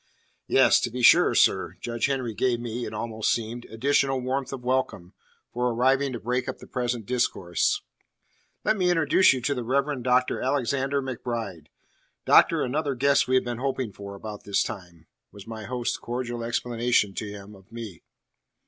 "Yes, 0.47 0.79
to 0.79 0.89
be 0.89 1.03
sure, 1.03 1.35
sir." 1.35 1.75
Judge 1.79 2.07
Henry 2.07 2.33
gave 2.33 2.59
me 2.59 2.85
(it 2.87 2.91
almost 2.91 3.31
seemed) 3.31 3.65
additional 3.65 4.19
warmth 4.19 4.51
of 4.51 4.63
welcome 4.63 5.13
for 5.53 5.69
arriving 5.69 6.11
to 6.13 6.19
break 6.19 6.49
up 6.49 6.57
the 6.57 6.65
present 6.65 7.05
discourse. 7.05 7.83
"Let 8.63 8.77
me 8.77 8.89
introduce 8.89 9.31
you 9.31 9.41
to 9.41 9.53
the 9.53 9.63
Rev. 9.63 10.01
Dr. 10.01 10.41
Alexander 10.41 11.03
MacBride. 11.03 11.67
Doctor, 12.25 12.63
another 12.63 12.95
guest 12.95 13.27
we 13.27 13.35
have 13.35 13.45
been 13.45 13.59
hoping 13.59 13.91
for 13.93 14.15
about 14.15 14.43
this 14.43 14.63
time," 14.63 15.05
was 15.31 15.45
my 15.45 15.65
host's 15.65 15.97
cordial 15.97 16.43
explanation 16.43 17.13
to 17.13 17.29
him 17.29 17.53
of 17.53 17.71
me. 17.71 18.01